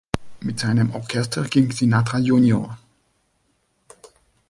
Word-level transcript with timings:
Mit 0.39 0.59
seinem 0.59 0.95
Orchester 0.95 1.43
ging 1.43 1.69
Sinatra 1.71 2.17
jr. 2.17 2.75